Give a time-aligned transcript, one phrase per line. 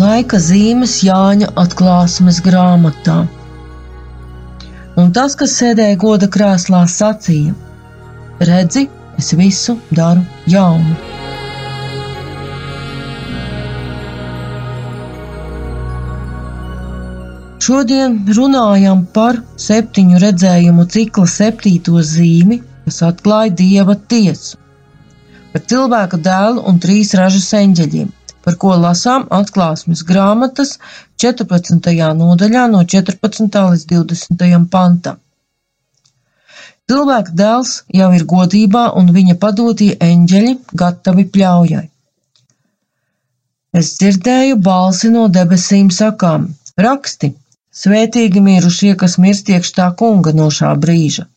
[0.00, 3.18] laika zīmes Jāņa atklāsmes grāmatā.
[5.00, 7.54] Un tas, kas sēdēja goda krēslā, sacīja:
[8.50, 8.86] Redzi,
[9.20, 10.96] es visu daru jaunu.
[17.60, 24.56] Šodien runājam par septiņu redzējumu cikla septīto zīmi, kas atklāja dieva tiesu,
[25.52, 28.08] par cilvēka dēlu un trīs ražas eņģeļiem,
[28.44, 30.76] par ko lasām atklāsmes grāmatas
[31.24, 31.90] 14.
[32.20, 33.60] nodaļā no 14.
[33.72, 34.62] līdz 20.
[34.74, 35.18] pantam.
[36.90, 41.84] Cilvēka dēls jau ir godībā, un viņa padotie eņģeļi gatavi pļaujai.
[43.80, 46.48] Es dzirdēju balsi no debesīm sakām:
[46.86, 47.30] Raksti,
[47.82, 51.28] svētīgi mirušie, kas mirst iekš tā kunga no šā brīža.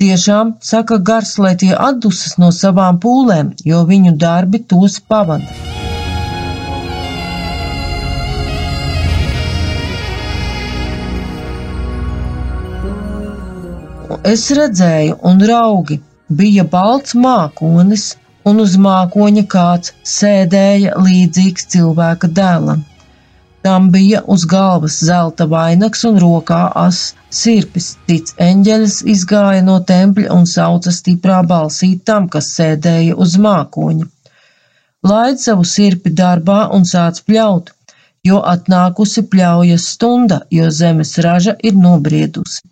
[0.00, 5.77] Tiešām, saka gars, lai tie atdusas no savām pūlēm, jo viņu darbi tos pavada.
[14.26, 18.16] Es redzēju, un raugi bija balts mākonis,
[18.50, 22.82] un uz mākoņa kāds sēdēja līdzīgs cilvēka dēlam.
[23.62, 27.92] Tam bija uz galvas zelta vainags un rokā as sirpis.
[28.10, 34.08] Cits eņģelis izgāja no tempļa un sauca stiprā balsī tam, kas sēdēja uz mākoņa.
[35.06, 37.70] Laid savu sirpi darbā un sāc pļaut,
[38.26, 42.66] jo atnākusi pļaujas stunda, jo zemes raža ir nobriedusi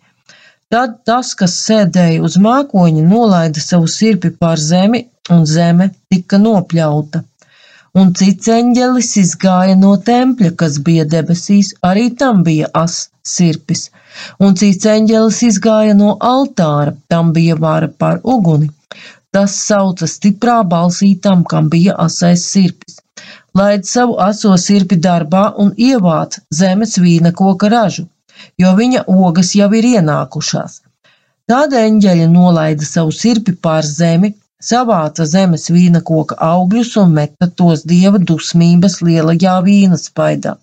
[0.73, 4.99] Tad tas, kas sēdēja uz mākoņa, nolaida savu sirpi pār zemi,
[5.31, 7.21] un zeme tika nopļauta.
[8.01, 12.97] Un cits eņģelis izgāja no tempļa, kas bija debesīs, arī tam bija as
[13.35, 13.85] sirpis.
[14.43, 18.67] Un cits eņģelis izgāja no altāra, tam bija vara pār uguni.
[19.31, 22.99] Tas sauca stiprā balsī tam, kam bija asais sirpis.
[23.55, 28.09] Laid savu aso sirpi darbā un ievāc zemes vīna koka ražu
[28.63, 30.81] jo viņa ogas jau ir ienākušās.
[31.47, 34.33] Tad eņģeļi nolaida savu sirpi pār zemi,
[34.69, 40.57] savāca zemes vīna koka augļus un meta tos dieva dusmības lielajā vīna spaidā.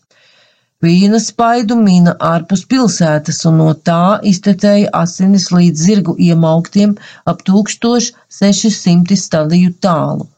[0.84, 6.92] Vīna spaidu mina ārpus pilsētas, un no tā iztetēja asinis līdz zirgu iemauktiem
[7.32, 10.28] ap 1600 stadiju tālu.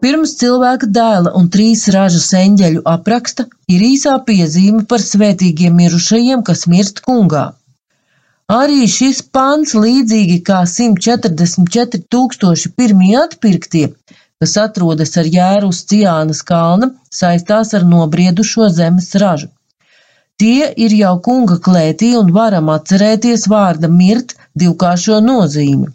[0.00, 3.44] Pirms cilvēka dēla un trīs ražas eņģeļu apraksta
[3.74, 7.42] ir īsā piezīme par svētīgiem mirušajiem, kas mirst kungā.
[8.50, 13.84] Arī šis pants, līdzīgi kā 144 tūkstoši pirmie atpirktie,
[14.40, 16.90] kas atrodas ar jēru uz Ciānas kalna,
[17.20, 19.52] saistās ar nobriedušo zemes ražu.
[20.40, 24.32] Tie ir jau kunga klētī un varam atcerēties vārda mirt
[24.62, 25.92] divkāršo nozīmi.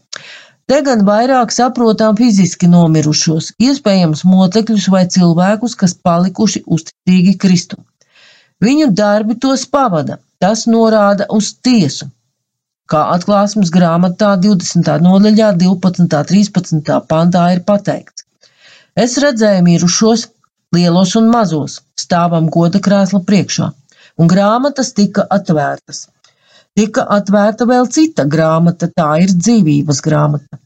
[0.72, 7.84] Te gan vairāk saprotam fiziski nomirušos, iespējams mocekļus vai cilvēkus, kas palikuši uzticīgi Kristum.
[8.66, 12.08] Viņu darbi tos pavada, tas norāda uz tiesu.
[12.90, 14.90] Kā atklāsmes grāmatā 20.
[15.06, 16.10] nodaļā 12.
[16.32, 16.98] 13.
[17.14, 18.26] pantā ir pateikts.
[19.06, 20.28] Es redzēju mirušos,
[20.74, 23.70] lielos un mazos, stāvam goda krēsla priekšā,
[24.18, 26.08] un grāmatas tika atvērtas.
[26.76, 30.58] Tika atvērta vēl cita grāmata, tā ir dzīvības grāmata.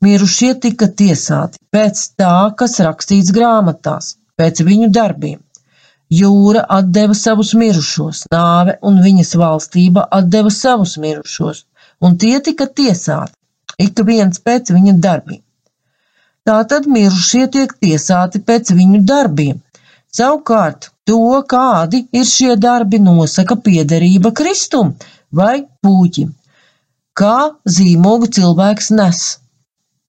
[0.00, 5.36] Mirušie tika tiesāti pēc tā, kas rakstīts grāmatās, pēc viņu darbiem.
[6.20, 11.60] Jūra atdeva savus mirušos, nāve un viņas valstība atdeva savus mirušos,
[12.00, 13.36] un tie tika tiesāti,
[13.84, 15.42] ik viens pēc viņa darbiem.
[16.48, 19.60] Tātad mirušie tiek tiesāti pēc viņu darbiem.
[20.10, 21.20] Savukārt, to,
[21.52, 24.96] kādi ir šie darbi, nosaka piederība Kristum,
[25.32, 26.34] vai puķim,
[27.20, 27.36] kā
[27.76, 29.22] zīmogu cilvēks nes.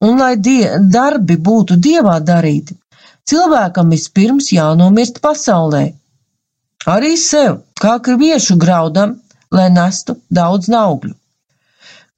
[0.01, 2.77] Un, lai die, darbi būtu dievā darīti,
[3.29, 5.83] cilvēkam vispirms jānomirst pasaulē.
[6.89, 9.19] Arī sev, kā kriviešu graudam,
[9.53, 11.13] lai nestu daudz augļu.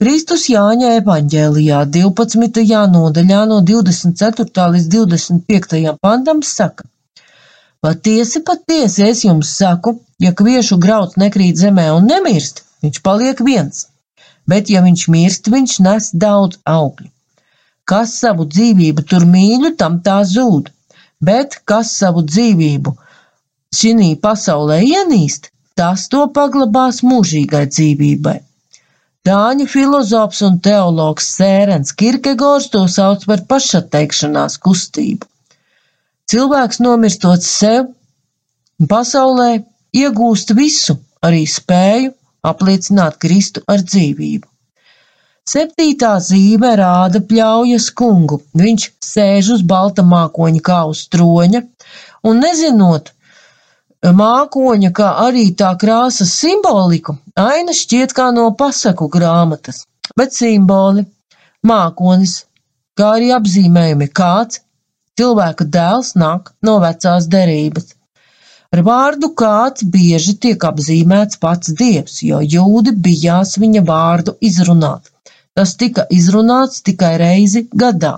[0.04, 2.64] Kristus Jāņa evaņģēlijā 12.
[2.94, 4.64] nodaļā no 24.
[4.74, 5.92] līdz 25.
[6.02, 6.84] pantam saka:
[7.84, 9.94] Patiesi, patiesi es jums saku,
[10.24, 13.86] ja kviešu grauds nekrīt zemē un nemirst, viņš paliek viens,
[14.48, 17.10] bet ja viņš mirst, viņš nes daudz augļu.
[17.88, 20.70] Kas savu dzīvību tur mīļu, tam tā zūd,
[21.20, 22.94] bet kas savu dzīvību
[23.74, 28.38] šī pasaulē ienīst, tas to paglabās mūžīgai dzīvībai.
[29.24, 35.24] Dāņu filozofs un teologs Sērens Kirkegors to sauc par pašatteikšanās kustību.
[36.30, 37.88] Cilvēks nomirstot sev,
[38.88, 39.64] pasaulē
[39.96, 42.12] iegūst visu, arī spēju
[42.50, 44.48] apliecināt Kristu ar dzīvību.
[45.44, 48.38] Septītā zīme rāda pļaujas kungu.
[48.56, 51.60] Viņš sēž uz balta mākoņa kā uz troņa,
[52.24, 53.10] un nezinot
[54.20, 59.84] mākoņa, kā arī tā krāsas simboliku, aina šķiet kā no pasaku grāmatas,
[60.16, 61.04] bet simboli,
[61.64, 62.44] mākonis,
[62.98, 64.60] kā arī apzīmējumi kāds,
[65.20, 67.94] cilvēka dēls nāk no vecās derības.
[68.74, 75.10] Ar vārdu kāds bieži tiek apzīmēts pats dievs, jo jūdi bijās viņa vārdu izrunāt.
[75.54, 78.16] Tas tika izrunāts tikai reizi gadā,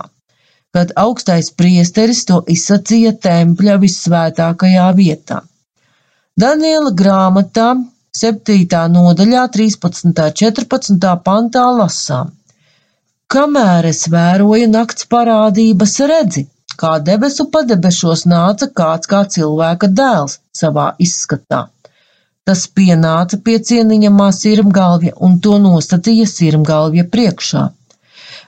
[0.73, 5.43] kad augstais priesteris to izsacīja tempļa vissvētākajā vietā.
[6.45, 7.67] Daniela grāmatā
[8.23, 8.81] 7.
[8.97, 10.25] nodaļā 13.
[10.41, 11.13] 14.
[11.29, 12.33] pantā lasām.
[13.33, 16.47] Kamēr es vēroju nakts parādības redzi,
[16.81, 21.63] kā debesu padebešos nāca kāds kā cilvēka dēls savā izskatā.
[22.47, 27.63] Tas pienāca pie cieniņamā sirmgalvja un to nostatīja sirmgalvja priekšā.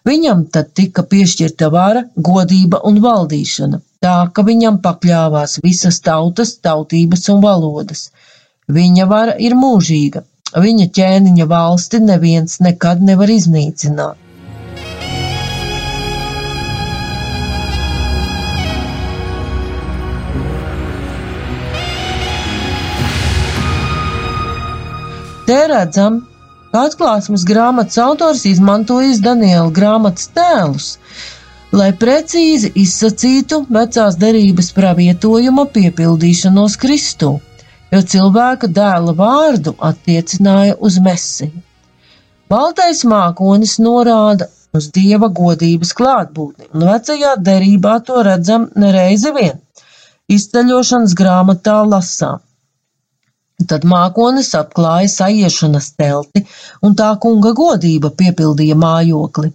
[0.08, 7.28] Viņam tad tika piešķirta vara, godība un valdīšana, tā ka viņam pakļāvās visas tautas, tautības
[7.34, 8.06] un valodas.
[8.80, 10.24] Viņa vara ir mūžīga,
[10.66, 14.29] viņa ķēniņa valsti neviens nekad nevar iznīcināt.
[25.50, 26.18] Te redzam,
[26.70, 30.90] ka atklāsmes grāmatas autors izmantojis Daniela grāmatas tēlus,
[31.80, 37.32] lai precīzi izsacītu vecās derības pravietojuma piepildīšanos Kristū,
[37.96, 41.64] jo cilvēka dēla vārdu attiecināja uz Mesiju.
[42.54, 49.58] Baltais mākonis norāda uz dieva godības klātbūtni, un vecajā derībā to redzam nereizi vien.
[50.38, 52.46] Izceļošanas grāmatā lasām.
[53.68, 56.46] Tad mākonis apklāja sajiešanas telti,
[56.86, 59.52] un tā kunga godība piepildīja mājokli.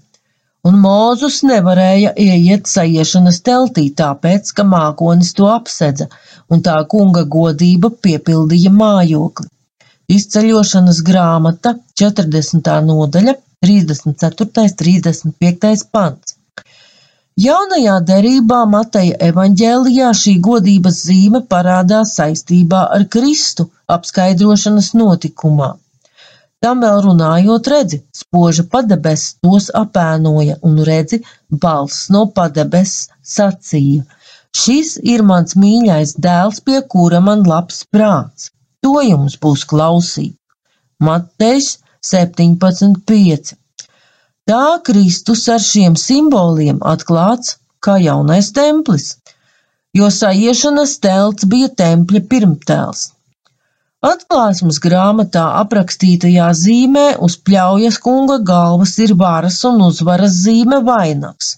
[0.69, 6.07] Un Mūzus nevarēja ieiet sajiešanas teltī, tāpēc, ka mākonis to apsedza,
[6.53, 9.49] un tā kunga godība piepildīja mājokli.
[10.15, 12.73] Izceļošanas grāmata 40.
[12.89, 13.35] nodaļa
[13.65, 14.73] 34.
[14.81, 15.85] 35.
[15.93, 16.37] pants.
[17.45, 25.75] Jaunajā derībā Mateja evaņģēlijā šī godības zīme parādās saistībā ar Kristu apskaidrošanas notikumā.
[26.65, 31.19] Tam vēl runājot, redzi, spoža padebes tos apēnoja, un redzi,
[31.65, 32.95] balss no padebes
[33.35, 34.05] sacīja:
[34.57, 38.49] Šis ir mans mīļais dēls, pie kura man labs prāts.
[38.87, 40.37] To jums būs klausīt.
[41.05, 41.69] Matejs
[42.13, 43.53] 17.5.
[44.49, 49.07] Tā Kristus ar šiem simboliem atklāts kā jaunais templis,
[49.99, 53.05] jo sajiešanas telts bija tempļa pirmtēls.
[54.05, 61.55] Atklāsmes grāmatā aprakstītajā zīmē uz pļaujas kunga galvas ir varas un uzvaras zīme vainags.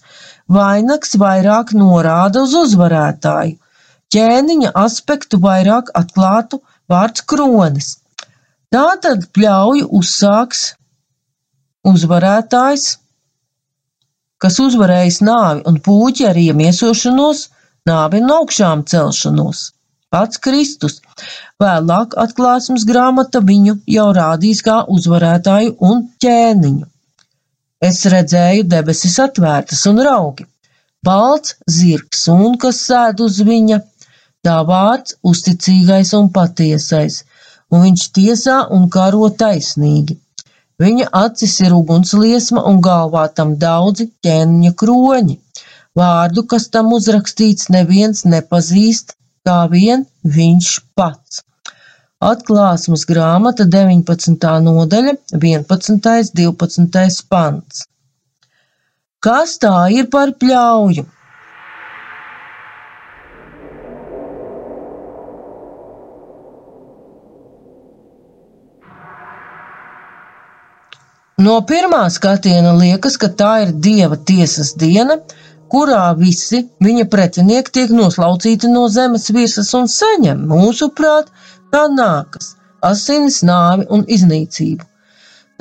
[0.57, 3.57] Vainags vairāk norāda uz uzvarētāju,
[4.15, 6.61] ķēniņa aspektu vairāk atklātu
[6.93, 7.89] vārds kronis.
[8.71, 10.63] Tātad pļauju uzsāks
[11.91, 12.89] uzvarētājs,
[14.39, 17.49] kas uzvarējis nāvi un pūķi ar iemiesošanos,
[17.91, 19.71] nāvi un augšām celšanos.
[20.15, 21.01] Pats Kristus.
[21.61, 26.85] Vēlāk atklāsmes grāmata viņu jau rādīs kā uzvarētāju un ķēniņu.
[27.87, 30.45] Es redzēju debesis atvērtas un raugi.
[31.07, 33.81] Balts zirgs un kas sēd uz viņa,
[34.47, 37.19] tā vārds uzticīgais un patiesais,
[37.71, 40.17] un viņš tiesā un karo taisnīgi.
[40.81, 45.37] Viņa acis ir ugunsliesma un galvā tam daudzi ķēniņa kroņi.
[45.97, 49.17] Vārdu, kas tam uzrakstīts, neviens nepazīst,
[49.47, 50.05] kā vien
[50.37, 51.43] viņš pats.
[52.27, 54.47] Atklāsmes grāmata 19.
[54.67, 56.33] nodaļa, 11.
[56.39, 57.21] 12.
[57.29, 57.85] pants.
[59.27, 61.05] Kas tā ir par pļauju?
[71.45, 75.19] No pirmā skatiena liekas, ka tā ir dieva tiesas diena,
[75.71, 81.31] kurā visi viņa pretinieki tiek noslaucīti no zemes virsmas un saņem, mūsuprāt,
[81.73, 82.53] kā nākas-
[82.91, 84.87] asinis, nāvi un iznīcību.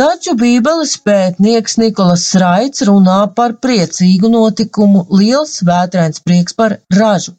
[0.00, 7.32] Taču Bībeles pētnieks Nikolas Raits runā par priecīgu notikumu, liels vētrains prieks par ražu.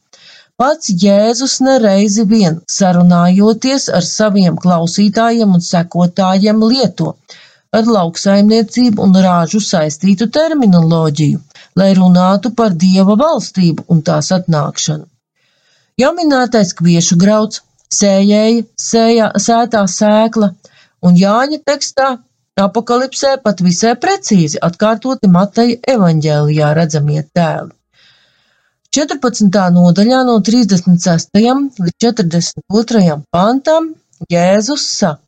[0.57, 7.11] Pats Jēzus nereizi vien sarunājoties ar saviem klausītājiem un sekotājiem lieto
[7.77, 11.43] ar lauksaimniecību un rāžu saistītu terminoloģiju,
[11.79, 15.05] lai runātu par dieva valstību un tās atnākšanu.
[16.01, 17.61] Jau minētais kviešu grauds,
[17.93, 20.51] sējēja, sējā, sētā sēkla
[21.07, 22.09] un Jāņa tekstā
[22.57, 27.73] apakalipsē pat visai precīzi atkārtoti Mateja evaņģēlijā redzamie tēli.
[28.97, 29.57] 14.
[29.75, 31.37] nodaļā no 36.
[31.37, 33.17] līdz 42.
[33.35, 33.91] pantam
[34.31, 35.21] Jēzus saka,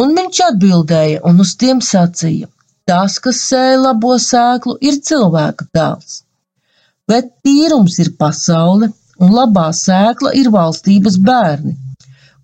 [0.00, 2.48] un viņš atbildēja un uz tiem sacīja,
[2.90, 6.22] tas, kas sēja labo sēklu, ir cilvēka dēls,
[7.10, 8.90] bet tīrums ir pasaule,
[9.22, 11.76] un labā sēkla ir valstības bērni,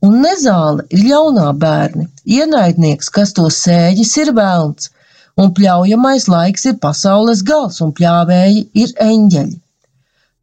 [0.06, 2.06] un nezāle ir ļaunā bērni,
[2.38, 4.90] ienaidnieks, kas to sēģis, ir velns,
[5.40, 9.56] un pļaujamais laiks ir pasaules gals, un pļāvēji ir eņģeļi.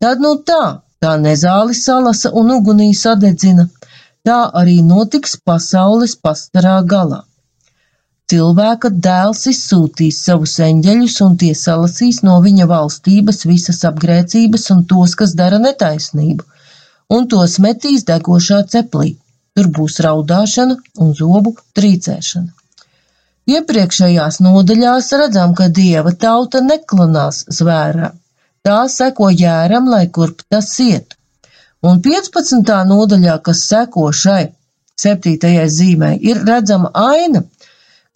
[0.04, 0.64] Tad nu tā,
[1.00, 3.70] tā nezāli salasa un ugunī sadedzina,
[4.28, 7.24] tā arī notiks pasaules pastarā galā.
[8.32, 15.16] Cilvēka dēls izsūtīs savus eņģeļus, un tie salasīs no viņa valstības visas apgrēcības un tos,
[15.20, 16.46] kas dara netaisnību,
[17.18, 19.14] un tos metīs degošā ceplī.
[19.54, 22.50] Tur būs raudāšana un zobu trīcēšana.
[23.54, 28.14] Iepriekšējās nodaļās redzam, ka dieva tauta neklanās zvērā.
[28.64, 31.18] Tā seko jēram, lai kurp tas iet.
[31.84, 32.72] Un 15.
[32.88, 34.46] nodaļā, kas seko šai
[35.04, 37.44] septītajai zīmē, ir redzama aina,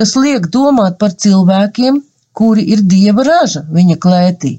[0.02, 2.02] kas liek domāt par cilvēkiem,
[2.38, 4.58] kuri ir dieva raža viņa klētī.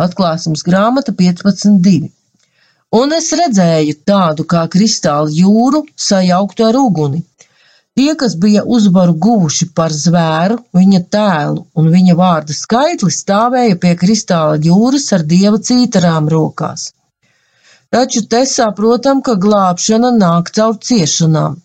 [0.00, 2.08] Atklāsums grāmata 15.2.
[3.00, 7.20] Un es redzēju tādu kā kristāla jūru sajauktu ar uguni.
[7.98, 13.92] Tie, kas bija uzvaru guvuši par zvēru, viņa tēlu un viņa vārda skaitli, stāvēja pie
[14.02, 16.88] kristāla jūras ar dieva cītarām rokās.
[17.94, 21.58] Taču te saprotam, ka glābšana nāk caur ciešanām,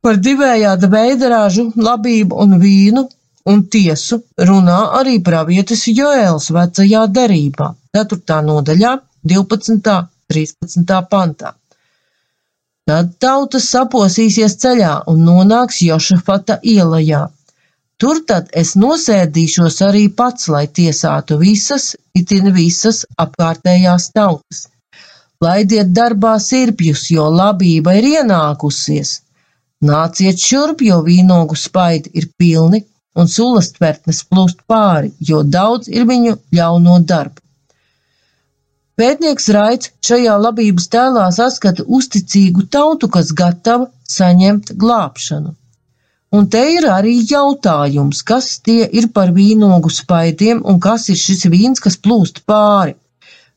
[0.00, 3.04] Par divējāda veida ražu, labību un vīnu
[3.52, 8.40] un tiesu runā arī pravietis Joēls vecajā derībā, 4.
[8.48, 8.96] nodaļā,
[9.34, 9.98] 12.
[10.30, 11.00] 13.
[11.10, 11.54] pantā.
[12.90, 17.26] Tad tautas saposīsies ceļā un nonāks Jošafata ielajā.
[18.00, 24.62] Tur tad es nosēdīšos arī pats, lai tiesātu visas, itin visas apkārtējās tautas.
[25.44, 29.12] Laidiet darbā sirpjus, jo labība ir ienākusies,
[29.88, 32.82] Nāciet šurp, jo vīnogu spaidi ir pilni
[33.16, 37.40] un sulas tvertnes plūst pāri, jo daudz ir viņu ļauno darbu.
[39.00, 45.54] Pētnieks Raits šajā labības tēlā saskata uzticīgu tautu, kas gatava saņemt glābšanu.
[46.36, 51.48] Un te ir arī jautājums, kas tie ir par vīnogu spaidiem un kas ir šis
[51.54, 52.94] vīns, kas plūst pāri.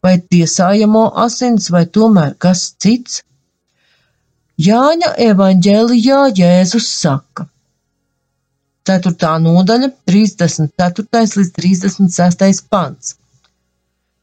[0.03, 3.21] Vai tiesājamo asins, vai tomēr kas cits?
[4.61, 7.47] Jāņa evaņģēlijā Jēzus saka.
[8.85, 9.29] 4.
[9.41, 11.21] nodaļa, 34.
[11.37, 12.59] līdz 36.
[12.69, 13.15] pants.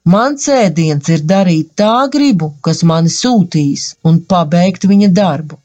[0.04, 5.58] Mans ēdiens ir darīt tā gribu, kas mani sūtīs, un pabeigt viņa darbu.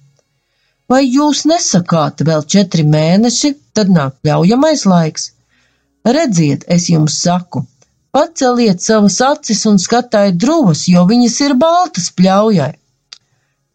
[0.90, 5.28] Vai jūs nesakāt vēl četri mēneši, tad nāk ļaujamais laiks?
[6.06, 7.68] Redziet, es jums saku,
[8.10, 12.74] paceliet savas acis un skatājiet drūvas, jo viņas ir baltas pļaujai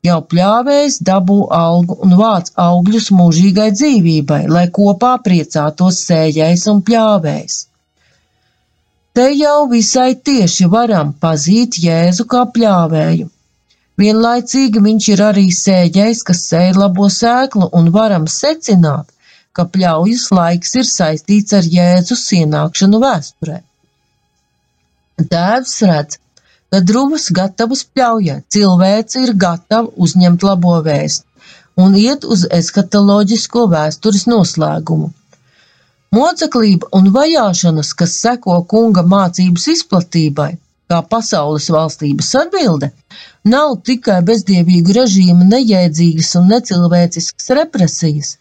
[0.07, 7.59] Jau pļāvējs dabū algu un vāc augļus mūžīgai dzīvībai, lai kopā priecātos sējais un pļāvējs.
[9.13, 13.29] Te jau visai tieši varam pazīt Jēzu kā pļāvēju.
[14.01, 19.11] Vienlaicīgi viņš ir arī sēģējs, kas sēj labo sēklu, un varam secināt,
[19.53, 23.59] ka pļaujas laiks ir saistīts ar Jēzus ienākšanu vēsturē.
[25.21, 26.17] Tēvs redz,
[26.71, 31.27] kad druvas gatavas pļaujai, cilvēce ir gatava uzņemt labo vēstu
[31.81, 35.11] un iet uz eskatoloģisko vēstures noslēgumu.
[36.17, 40.51] Moceklība un vajāšanas, kas seko kunga mācības izplatībai,
[40.91, 42.91] kā pasaules valstības atbilde,
[43.55, 48.33] nav tikai bezdievīgu režīmu nejēdzīgas un necilvēciskas represijas.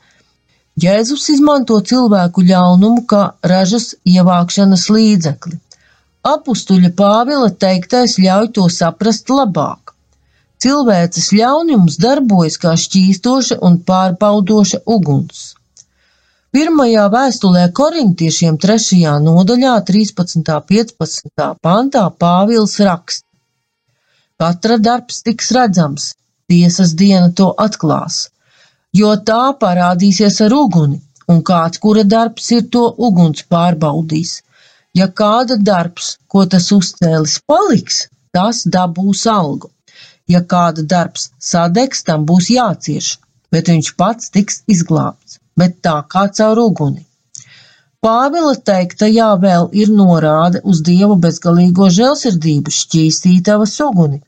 [0.79, 5.59] Jēzus izmanto cilvēku ļaunumu kā ražas ievākšanas līdzekli.
[6.27, 9.93] Apustuļa Pāvila teiktais ļauj to saprast labāk.
[10.59, 15.55] Cilvēces ļaunums darbojas kā šķīstoša un pārbaudoša uguns.
[16.51, 20.43] Pirmajā vēstulē korintiešiem trešajā nodaļā 13.
[20.73, 21.47] 15.
[21.63, 23.25] pantā Pāvils raksta.
[24.43, 26.09] Katra darbs tiks redzams,
[26.51, 28.27] tiesas diena to atklās,
[28.91, 30.99] jo tā parādīsies ar uguni,
[31.31, 34.35] un kāds, kura darbs ir to uguns pārbaudīs–
[34.98, 39.69] Ja kāda darbs, ko tas uzcēlis, paliks, tas dabūs algu.
[40.29, 43.17] Ja kāda darbs sadegs, tam būs jācieš,
[43.53, 47.05] bet viņš pats tiks izglābts, bet tā kā caur uguni.
[48.05, 54.22] Pāvila teiktajā vēl ir norāde uz Dievu bezgalīgo žēlsirdību šķīstīt tavas uguni,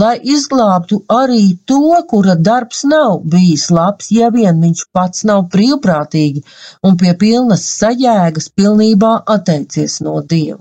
[0.00, 6.44] lai izglābtu arī to, kura darbs nav bijis labs, ja vien viņš pats nav brīvprātīgi
[6.88, 10.60] un pie pilnas sajēgas pilnībā atteicies no Dieva.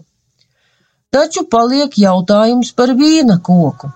[1.15, 3.91] Taču paliek jautājums par vīna koku.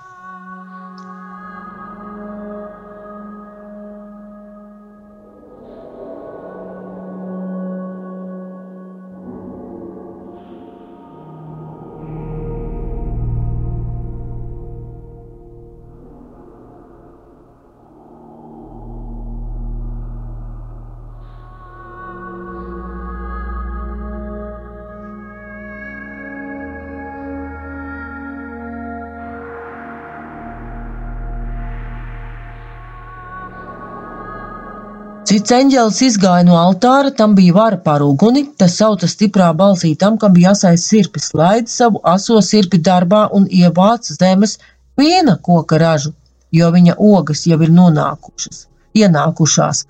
[35.29, 40.15] Cits eņģēlis izgāja no altāra, tam bija vara pār uguni, tas sauca stiprā balsī tam,
[40.21, 44.55] kam bija jāsais sirpi, slaid savu aso sirpi darbā un ievāc zemes
[44.98, 46.15] viena koka ražu,
[46.59, 48.63] jo viņa ogas jau ir nonākušas,
[48.98, 49.83] ienākušās.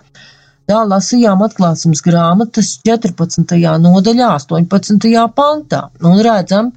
[0.68, 3.54] Tā lasījām atklāsmes grāmatas 14.
[3.86, 5.08] nodaļā, 18.
[5.38, 5.80] pantā,
[6.10, 6.74] un redzam,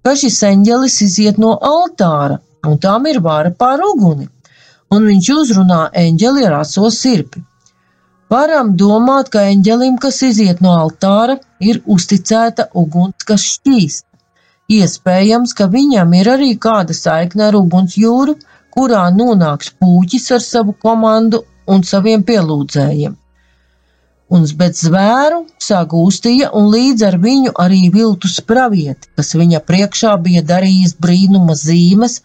[0.00, 4.30] ka šis eņģelis iziet no altāra, un tām ir vara pār uguni,
[4.88, 7.44] un viņš uzrunā eņģeli ar aso sirpi.
[8.32, 14.04] Varam domāt, ka eņģelim, kas iziet no altāra, ir uzticēta uguns, kas šķīst.
[14.76, 18.34] Iespējams, ka viņam ir arī kāda saikne ar uguns jūru,
[18.74, 23.14] kurā nonāks pūķis ar savu komandu un saviem pielūdzējiem.
[24.34, 30.42] Un bet zvēru sagūstīja un līdz ar viņu arī viltus pravieti, kas viņa priekšā bija
[30.42, 32.24] darījis brīnuma zīmes,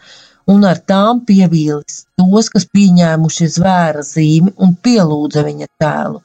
[0.54, 6.22] un ar tām pievīlis tos, kas pieņēmuši zvēra zīmi un pielūdza viņa tēlu.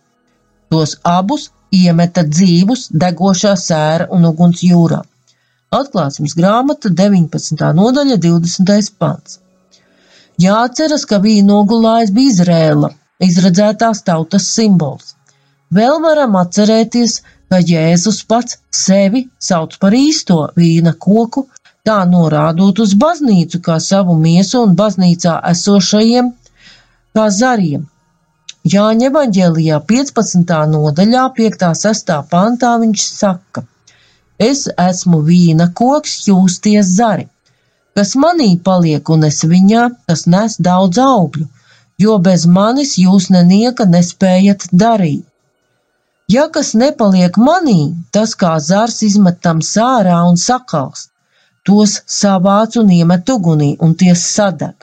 [0.73, 5.03] Tos abus iemeta dzīvus degošā sēra un uguns jūrā.
[5.77, 7.63] Atklāsmes grāmata 19.
[7.81, 8.93] nodaļa 20.
[8.99, 9.41] pants.
[10.43, 12.91] Jāatceras, ka vīna nogulājs bija Izrēla,
[13.25, 15.15] izredzētās tautas simbols.
[15.77, 21.47] Vēl varam atcerēties, ka Jēzus pats sevi sauc par īsto vīna koku,
[21.87, 26.33] tā norādot uz baznīcu kā savu miesu un baznīcā esošajiem
[27.19, 27.85] kā zariem.
[28.73, 30.57] Jāņa evaņģēlijā 15.
[30.73, 32.13] nodaļā 5.6.
[32.33, 33.63] pantā viņš saka:
[34.51, 37.29] Es esmu vīna koks, jūs tie zari,
[37.97, 41.47] kas manī paliek un es viņā, tas nes daudz augļu,
[42.05, 45.25] jo bez manis jūs nenieka nespējat darīt.
[46.35, 51.13] Ja kas nepaliek manī, tas kā zars izmetam sārā un sakalst
[51.69, 54.75] tos savāc un iemet ugunī, un tie sadeg.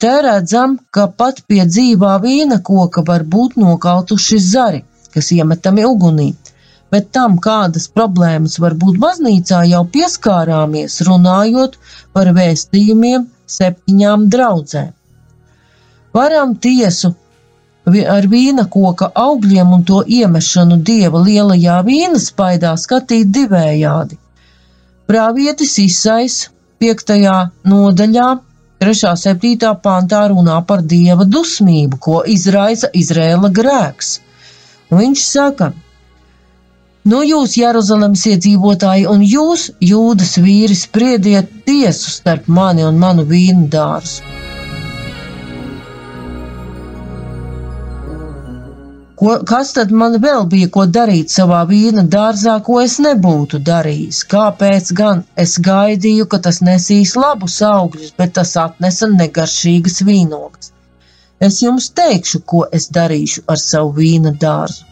[0.00, 4.80] Te redzam, ka pat pie dzīvā vīna koka var būt nokautuši zari,
[5.14, 6.30] kas iemetami ugunī,
[6.92, 11.76] bet tam, kādas problēmas var būt baznīcā, jau pieskārāmies, runājot
[12.16, 14.94] par vēstījumiem septiņām draudzēm.
[16.16, 17.12] Varam tiesu
[18.16, 24.18] ar vīna koka augļiem un to iemešanu dieva lielajā vīna spaidā skatīt divējādi.
[25.10, 26.34] Pravietis Isais
[26.78, 27.08] 5.
[27.66, 28.26] nodaļā
[28.84, 29.70] 3.7.
[29.86, 34.12] pantā runā par dieva dusmību, ko izraisa Izrēla grēks.
[34.90, 35.72] Un viņš saka,
[37.10, 43.66] Nu, jūs, Jeruzalemes iedzīvotāji, un jūs, jūdas vīri, spriediet tiesu starp mani un manu vīnu
[43.72, 44.39] dārzu.
[49.20, 54.20] Ko, kas tad man vēl bija ko darīt savā vīna dārzā, ko es nebūtu darījis?
[54.30, 60.70] Kāpēc gan es gaidīju, ka tas nesīs labus augļus, bet tas atnesa negaršīgas vīnogas?
[61.48, 64.88] Es jums teikšu, ko es darīšu ar savu vīna dārzu.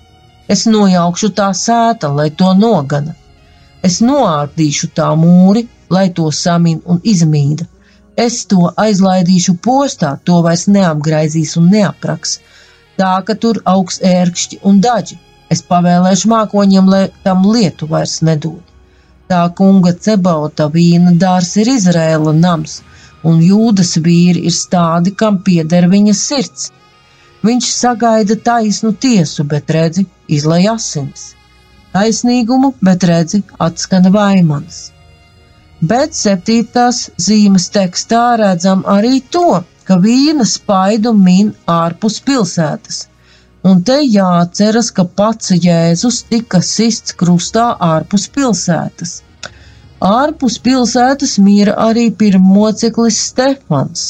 [0.56, 3.16] Es nojaukšu tā sēta, lai to nogana.
[3.88, 5.64] Es noārdīšu tā mūri,
[5.96, 7.64] lai to samin un izmīda.
[8.28, 12.38] Es to aizlaidīšu postā, to vairs neapgraizīs un neapraks
[13.00, 15.18] tā ka tur augs ērkšķi un daļi.
[15.54, 18.64] Es pavēlēšu mākoņiem, lai tam lietu vairs nedod.
[19.28, 22.80] Tā kunga cebauta vīna dārs ir Izrēla nams,
[23.28, 26.68] un jūdas vīri ir stādi, kam pieder viņa sirds.
[27.44, 30.06] Viņš sagaida taisnu tiesu, bet redzi,
[30.38, 31.32] izlai asinis.
[31.94, 34.80] Taisnīgumu, bet redzi, atskana vaimanas.
[35.90, 43.06] Bet septītās zīmes tekstā redzam arī to, ka vīna spaidu min ārpus pilsētas.
[43.68, 49.14] Un te jāatceras, ka pats Jēzus tika sists krustā ārpus pilsētas.
[50.08, 54.04] Ārpus pilsētas mīra arī pirmoceklis Stefans.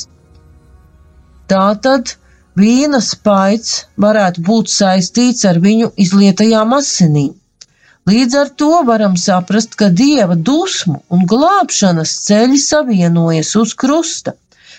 [1.49, 2.13] Tātad
[2.61, 7.33] vīna spaids varētu būt saistīts ar viņu izlietajām asinīm.
[8.09, 14.35] Līdz ar to varam saprast, ka dieva dusmu un glābšanas ceļi savienojas uz krusta,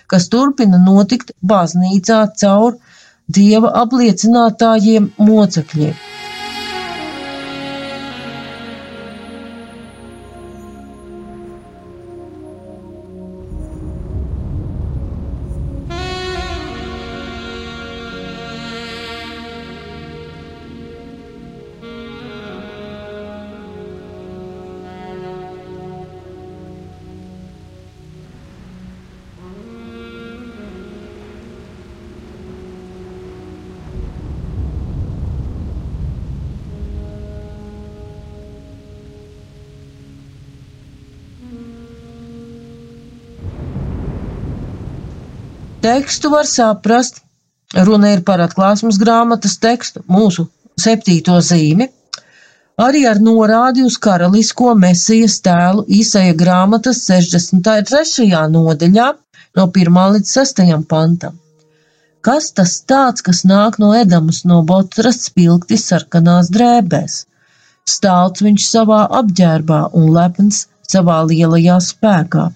[0.10, 2.78] kas turpina notikt baznīcā caur
[3.38, 5.98] dieva apliecinātājiem mocekļiem.
[45.90, 47.16] Tekstu var saprast,
[47.86, 50.44] runa ir par atklāsmes grāmatas tekstu, mūsu
[50.78, 51.88] septīto zīmi,
[52.86, 58.28] arī ar norādi uz karalisko mesijas tēlu Īsaja grāmatas 63.
[58.58, 59.08] nodaļā
[59.58, 59.98] no 1.
[60.18, 60.62] līdz 6.
[60.94, 61.42] pantam.
[62.22, 67.18] Kas tas tāds, kas nāk no Edamas no Botras spilgti sarkanās drēbēs?
[67.96, 72.50] Stāvs viņš savā apģērbā un lepns savā lielajā spēkā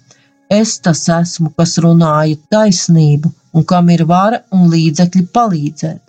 [0.52, 6.02] Es tas esmu, kas runāju taisnību, un kam ir vara un līdzekļi palīdzēt.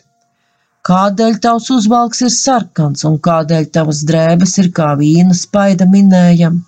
[0.84, 6.58] Kādēļ tavs uzvalks ir sarkans, un kādēļ tavas drēbes ir kā vīna spaida minējam?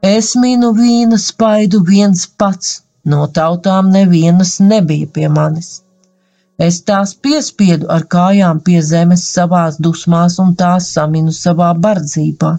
[0.00, 5.82] Es minu vīna spaidu viens pats, no tautām nevienas nebija pie manis.
[6.68, 12.50] Es tās piespiedu ar kājām pie zemes savās dusmās un tās saminu savā bardzībā.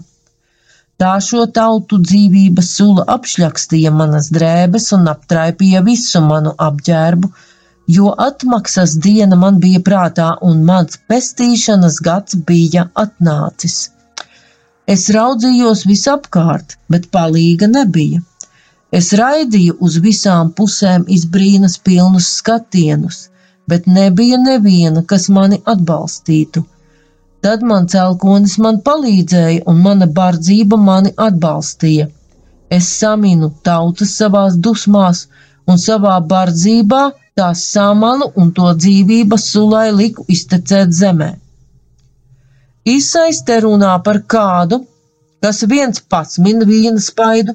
[1.02, 7.30] Tā šo tautu dzīvības sula apšļakstīja manas drēbes un aptraipīja visu manu apģērbu,
[7.96, 13.80] jo atmaksas diena man bija prātā un mans pestīšanas gads bija atnācis.
[14.94, 18.22] Es raudzījos visapkārt, bet palīga nebija.
[19.00, 23.24] Es raidīju uz visām pusēm izbrīnas pilnus skatienus,
[23.66, 26.62] bet nebija neviena, kas mani atbalstītu.
[27.42, 32.06] Tad man celkonis man palīdzēja, un mana bardzība mani atbalstīja.
[32.76, 35.26] Es saminu tautas savās dusmās,
[35.66, 37.02] un savā bardzībā
[37.40, 41.30] tās samalu un to dzīvības sulai liku iztecēt zemē.
[42.94, 44.80] Izsaiste runā par kādu,
[45.42, 47.54] kas viens pats min vīna spaidu,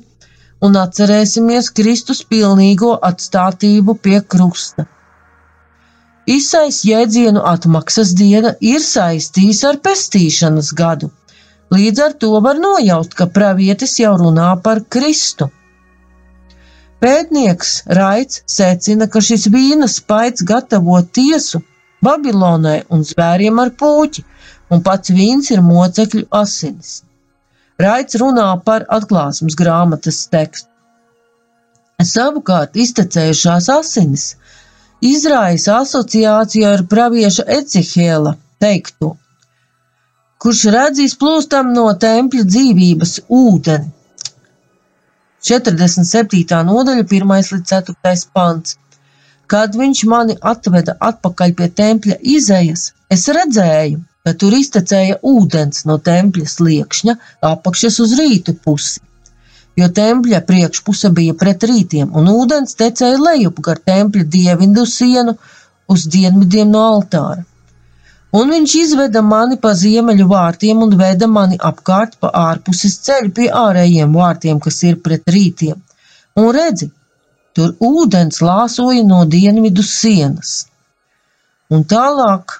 [0.67, 4.87] un atcerēsimies Kristus pilnīgo atstātību pie krusta.
[6.27, 11.07] Izsais jēdzienu atmaksas diena ir saistījis ar pestīšanas gadu.
[11.75, 15.47] Līdz ar to var nojaust, ka pravietis jau runā par Kristu.
[17.03, 21.61] Pētnieks Raits secina, ka šis vīna spaids gatavo tiesu
[22.03, 24.23] Babilonai un zvēriem ar puķi,
[24.73, 26.91] un pats vīns ir mocekļu asinis.
[27.81, 30.69] Raits runā par atklāsmes grāmatas tekstu.
[32.11, 34.25] Savukārt iztecējušās asinis
[35.01, 38.33] izraisa asociāciju ar pravieša Ecihēla
[38.63, 39.13] teikto,
[40.41, 43.93] kurš redzīs plūstam no tempļa dzīvības ūdeni.
[45.47, 46.59] 47.
[46.67, 48.77] nodaļa, 1 līdz 4 pants.
[49.47, 55.95] Kad viņš mani atveda atpakaļ pie tempļa izējas, es redzēju, ka tur iztecēja ūdens no
[56.03, 57.15] tempļa sliekšņa
[57.53, 58.99] apakšas uz rītu pusi
[59.77, 65.37] jo tempļa priekšpuse bija pret rītiem, un ūdens tecēja lejup gar tempļa dievindu sienu
[65.93, 67.45] uz dienvidiem no altāra.
[68.37, 73.47] Un viņš izveda mani pa ziemeļu vārtiem un veda mani apkārt pa ārpuses ceļu pie
[73.55, 75.79] ārējiem vārtiem, kas ir pret rītiem.
[76.37, 76.89] Un redzi,
[77.55, 80.67] tur ūdens lāsoja no dienvidu sienas.
[81.71, 82.59] Un tālāk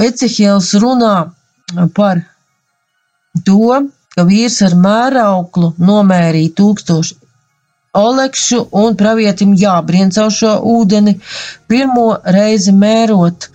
[0.00, 1.14] Ecehēls runā
[1.94, 2.22] par
[3.44, 3.80] to,
[4.16, 7.20] ka vīrs ar mērauklu nomērīja tūkstoši
[7.96, 11.16] olekšu un pravietim jābrien caur šo ūdeni.
[11.70, 13.48] Pirmo reizi mērot,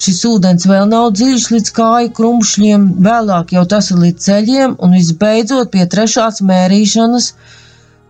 [0.00, 4.96] šis ūdens vēl nav dziļš līdz kāju krumšļiem, vēlāk jau tas ir līdz ceļiem, un
[4.96, 7.32] visbeidzot pie trešās mērīšanas,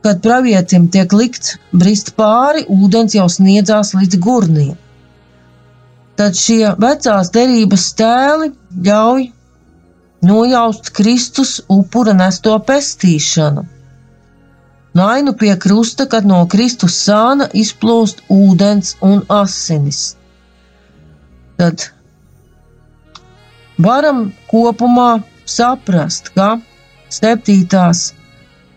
[0.06, 4.76] kad pravietim tiek likts brist pāri, ūdens jau sniedzās līdz gurniem.
[6.18, 8.52] Tad šie vecās derības tēli
[8.86, 9.28] ļauj
[10.20, 13.64] nojaust Kristus upura nesto pestīšanu.
[14.98, 20.16] Nainu pie krusta, kad no Kristus sāna izplūst ūdens un asinis.
[21.59, 21.90] Tad
[23.78, 26.57] varam kopumā saprast, ka
[27.14, 28.12] septītās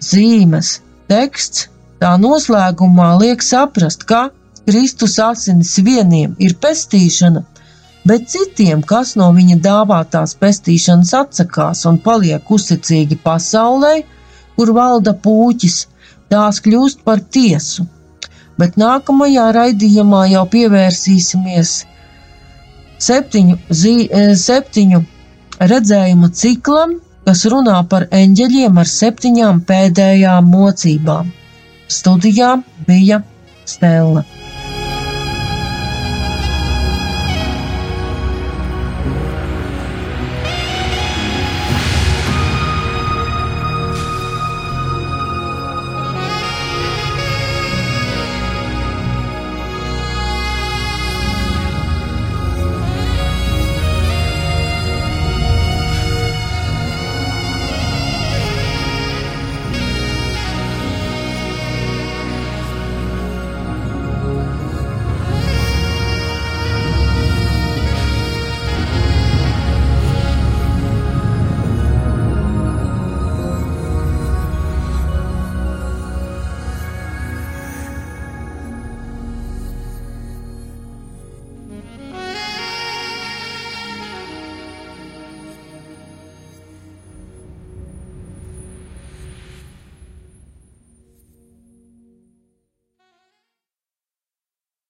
[0.01, 0.75] zīmes
[1.10, 1.67] teksts
[2.01, 4.30] tā noslēgumā liek saprast, ka
[4.65, 7.43] Kristus asinis vieniem ir pestīšana,
[8.07, 13.93] bet citiem, kas no viņa dāvātās pestīšanas atsakās un paliek uzticīgi pasaulē,
[14.55, 15.77] kur valda pūķis,
[16.31, 17.85] tās kļūst par tiesu.
[18.59, 21.71] Bet nākamajā raidījumā jau pievērsīsimies
[23.01, 25.01] septiņu, zi, eh, septiņu
[25.71, 31.33] redzējumu ciklam, kas runā par eņģeļiem ar septiņām pēdējām mocībām.
[31.87, 32.53] Studijā
[32.87, 33.21] bija
[33.65, 34.25] Stela.